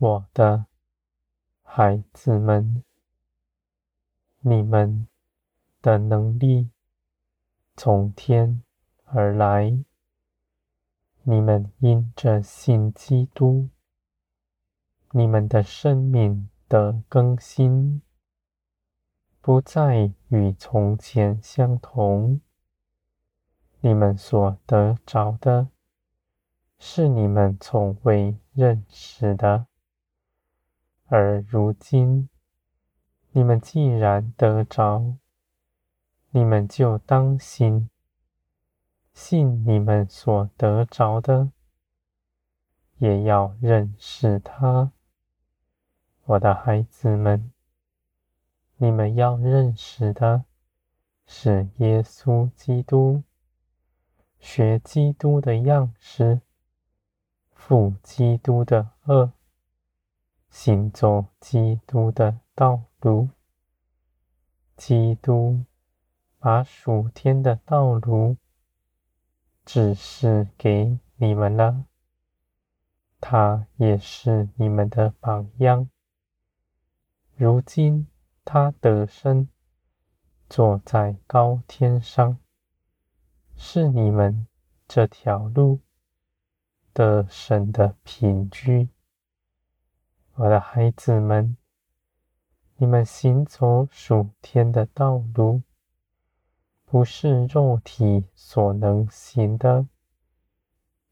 [0.00, 0.66] 我的
[1.64, 2.84] 孩子们，
[4.38, 5.08] 你们
[5.82, 6.70] 的能力
[7.76, 8.62] 从天
[9.06, 9.76] 而来，
[11.24, 13.70] 你们因着信基督，
[15.10, 18.00] 你们的生命的更新，
[19.40, 22.40] 不再与从前相同。
[23.80, 25.70] 你们所得着的，
[26.78, 29.67] 是你们从未认识的。
[31.10, 32.28] 而如今，
[33.32, 35.16] 你们既然得着，
[36.32, 37.88] 你们就当心，
[39.14, 41.50] 信你们所得着的，
[42.98, 44.92] 也要认识他。
[46.24, 47.50] 我的孩子们，
[48.76, 50.44] 你们要认识的
[51.24, 53.22] 是耶稣基督，
[54.38, 56.42] 学基督的样式，
[57.54, 59.30] 负基督的轭。
[60.50, 63.28] 行走基督的道路，
[64.76, 65.64] 基督
[66.38, 68.36] 把属天的道路
[69.64, 71.84] 指示给你们了，
[73.20, 75.88] 他也是你们的榜样。
[77.36, 78.08] 如今
[78.44, 79.48] 他得胜，
[80.48, 82.38] 坐在高天上，
[83.56, 84.46] 是你们
[84.88, 85.80] 这条路
[86.94, 88.88] 的神的凭据。
[90.40, 91.56] 我的孩子们，
[92.76, 95.62] 你们行走属天的道路，
[96.84, 99.88] 不是肉体所能行的，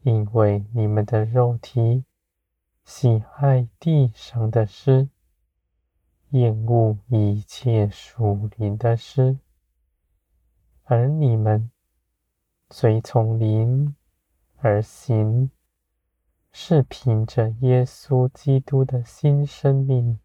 [0.00, 2.06] 因为你们的肉体
[2.82, 5.10] 喜爱地上的事，
[6.30, 9.36] 厌恶一切属灵的事，
[10.84, 11.70] 而你们
[12.70, 13.94] 随从灵
[14.56, 15.50] 而行。
[16.52, 20.18] 是凭着耶稣基督的新生命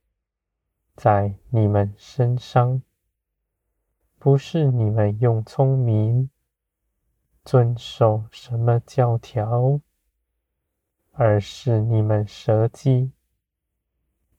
[0.96, 2.82] 在你们身上，
[4.18, 6.30] 不是你们用聪明
[7.44, 9.80] 遵守什么教条，
[11.12, 13.12] 而是你们舍己，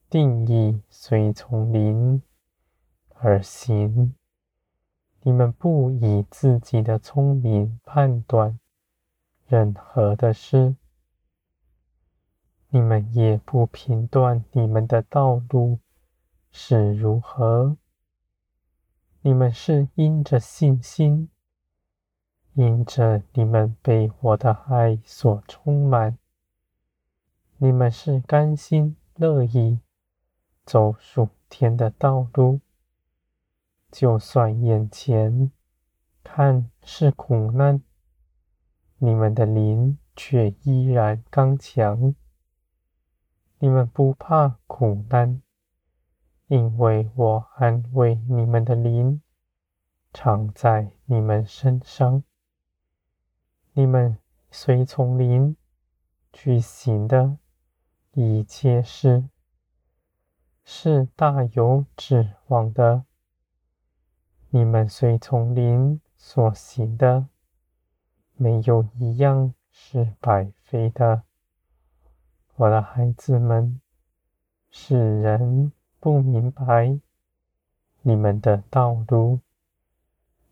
[0.09, 2.21] 定义随从灵
[3.15, 4.13] 而行。
[5.21, 8.59] 你们不以自己的聪明判断
[9.45, 10.75] 任何的事。
[12.69, 15.79] 你们也不评断你们的道路
[16.51, 17.77] 是如何，
[19.21, 21.29] 你们是因着信心，
[22.53, 26.17] 因着你们被我的爱所充满，
[27.57, 29.79] 你们是甘心乐意
[30.65, 32.59] 走属天的道路，
[33.89, 35.51] 就算眼前
[36.21, 37.81] 看是苦难，
[38.97, 42.13] 你们的灵却依然刚强。
[43.59, 45.41] 你们不怕苦难，
[46.45, 49.21] 因为我安慰你们的灵，
[50.13, 52.23] 常在你们身上。
[53.73, 54.19] 你们
[54.51, 55.55] 随从灵
[56.31, 57.37] 去行的
[58.13, 59.27] 一切事，
[60.63, 63.05] 是大有指望的。
[64.49, 67.27] 你们随从灵所行的，
[68.35, 71.23] 没有一样是白费的。
[72.59, 73.79] 我的孩子们，
[74.71, 76.99] 世人不明白
[78.01, 79.41] 你们的道路，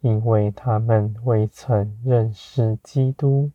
[0.01, 3.49] 因为他们未曾认识基督。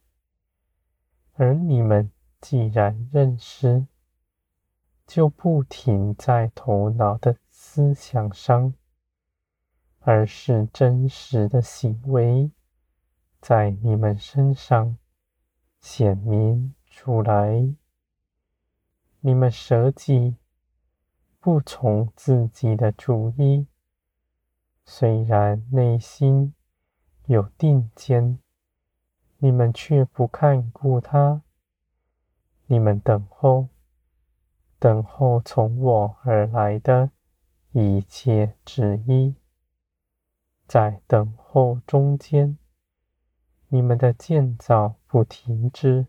[1.34, 2.10] 而你们
[2.40, 3.86] 既然认识，
[5.06, 8.74] 就不停在头脑的思想上，
[10.00, 12.50] 而是真实的行为
[13.40, 14.96] 在你们身上
[15.80, 17.76] 显明出来。
[19.22, 20.36] 你们舍己，
[21.40, 23.66] 不从自己的主意，
[24.86, 26.54] 虽然内心
[27.26, 28.38] 有定见，
[29.36, 31.42] 你们却不看顾他。
[32.64, 33.68] 你们等候，
[34.78, 37.10] 等候从我而来的
[37.72, 39.34] 一切旨意，
[40.66, 42.56] 在等候中间，
[43.68, 46.06] 你们的建造不停止，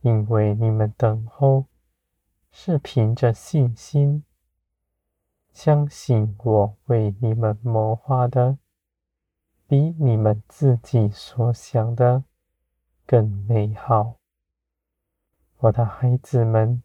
[0.00, 1.66] 因为你们等候。
[2.56, 4.22] 是凭着信心，
[5.52, 8.58] 相信我为你们谋划的，
[9.66, 12.22] 比你们自己所想的
[13.04, 14.14] 更美好。
[15.58, 16.80] 我的孩子们，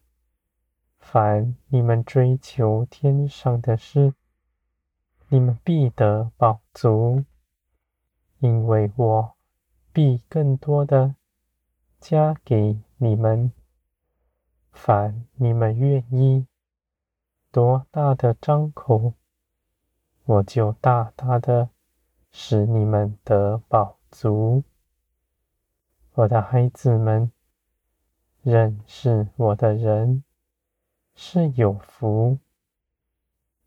[0.98, 4.12] 凡你们追求天上的事，
[5.28, 7.24] 你们必得饱足，
[8.40, 9.34] 因为我
[9.92, 11.14] 必更多的
[12.00, 13.52] 加给你们。
[14.72, 16.46] 凡你们愿意
[17.50, 19.14] 多大的张口，
[20.24, 21.70] 我就大大的
[22.30, 24.62] 使你们得饱足。
[26.14, 27.30] 我的孩子们，
[28.42, 30.24] 认识我的人
[31.14, 32.38] 是有福。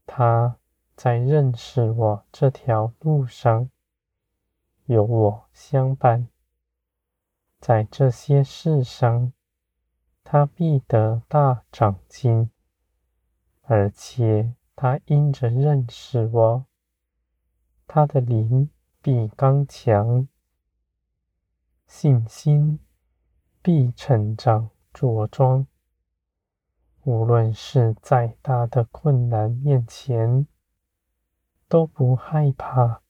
[0.06, 0.57] 他
[0.95, 3.69] 在认识我这条路上，
[4.85, 6.27] 有我相伴，
[7.59, 9.33] 在这些事上，
[10.35, 12.50] 他必得大长进，
[13.62, 16.65] 而且他因着认识我，
[17.85, 20.27] 他的灵必刚强，
[21.85, 22.80] 信心
[23.62, 25.68] 必成长茁壮。
[27.03, 30.47] 无论是再大的困难面前，
[31.68, 33.03] 都不害怕，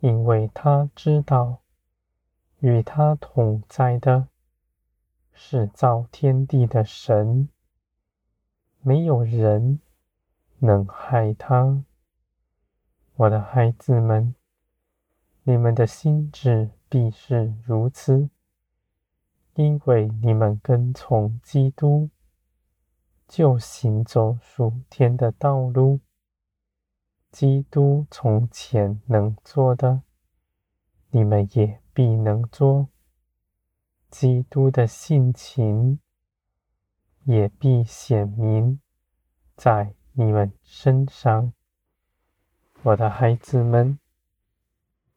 [0.00, 1.62] 因为他知道，
[2.58, 4.28] 与他同在的
[5.32, 7.48] 是造天地的神，
[8.80, 9.80] 没有人
[10.58, 11.84] 能害他。
[13.14, 14.34] 我的孩子们，
[15.44, 18.30] 你们的心志必是如此，
[19.54, 22.10] 因为你们跟从基督。
[23.28, 26.00] 就行走属天的道路。
[27.30, 30.02] 基督从前能做的，
[31.08, 32.88] 你们也必能做；
[34.12, 35.98] 基督的性情
[37.24, 38.78] 也必显明
[39.56, 41.54] 在你们身上。
[42.82, 43.98] 我的孩子们，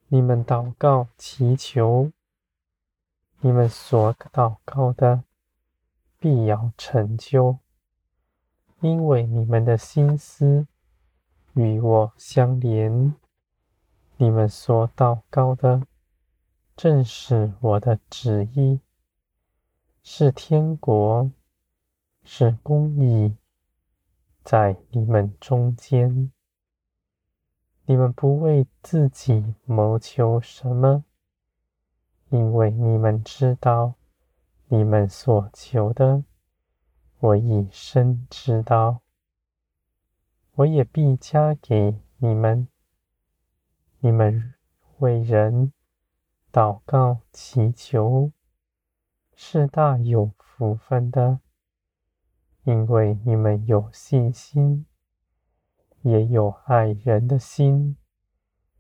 [0.08, 2.14] 你们祷告祈求，
[3.42, 5.26] 你们所祷告的
[6.18, 7.60] 必要成就。
[8.80, 10.68] 因为你们的心思
[11.54, 13.14] 与我相连，
[14.16, 15.86] 你们所祷告的
[16.78, 18.80] 正是我的旨意，
[20.08, 21.32] 是天国，
[22.24, 23.36] 是公义，
[24.44, 26.32] 在你们中间。
[27.88, 31.04] 你们不为自己谋求什么，
[32.30, 33.96] 因为你们知道，
[34.68, 36.24] 你们所求的。
[37.18, 39.02] 我已深知道，
[40.54, 42.68] 我也必加给你们。
[44.02, 44.54] 你们
[45.00, 45.74] 为人
[46.54, 48.32] 祷告祈求，
[49.36, 51.40] 是大有福分的，
[52.64, 54.86] 因为你们有信心，
[56.02, 57.98] 也有爱人的心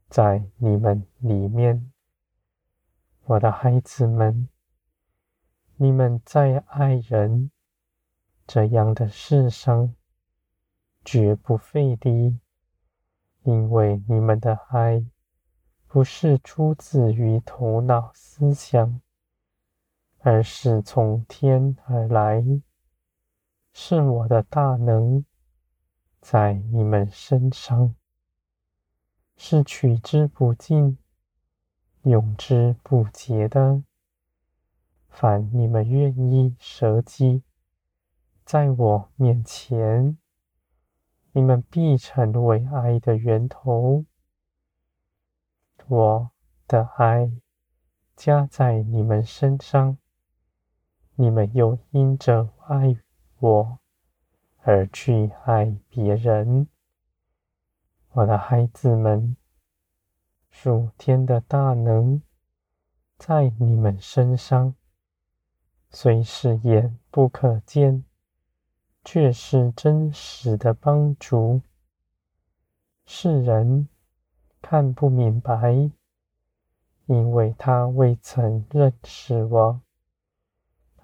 [0.07, 1.91] 在你们里面。
[3.25, 4.47] 我的孩子们，
[5.75, 7.51] 你们在爱人。
[8.47, 9.95] 这样的事上，
[11.03, 12.39] 绝不费力，
[13.41, 15.03] 因为你们的爱
[15.87, 19.01] 不是出自于头脑思想，
[20.27, 22.43] 而是从天而来，
[23.73, 25.23] 是我的大能
[26.19, 27.93] 在你们身上，
[29.37, 30.97] 是取之不尽、
[32.01, 33.83] 用之不竭的。
[35.09, 37.43] 凡你们愿意舍己。
[38.43, 40.17] 在我面前，
[41.33, 44.05] 你们必成为爱的源头。
[45.87, 46.31] 我
[46.67, 47.31] 的爱
[48.15, 49.99] 加在你们身上，
[51.15, 52.97] 你们又因着爱
[53.39, 53.79] 我
[54.61, 56.67] 而去爱别人。
[58.11, 59.35] 我的孩子们，
[60.49, 62.21] 属天的大能
[63.17, 64.75] 在你们身上，
[65.89, 68.03] 虽是眼不可见。
[69.07, 71.61] 却是真实的帮助，
[73.05, 73.87] 世人
[74.63, 75.91] 看不明白，
[77.05, 79.79] 因为他未曾认识我，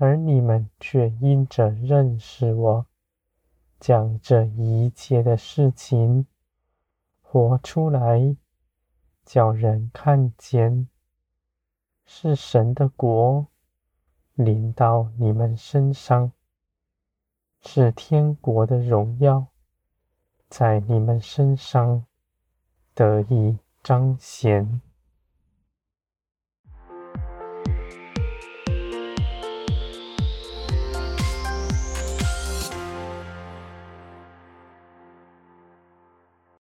[0.01, 2.87] 而你们却因着认识我，
[3.79, 6.25] 将这一切的事情
[7.21, 8.35] 活出来，
[9.23, 10.87] 叫人看见，
[12.03, 13.45] 是神的国
[14.33, 16.31] 临到你们身上。
[17.59, 19.49] 是天国的荣耀
[20.49, 22.07] 在你们身上
[22.95, 24.81] 得以彰显。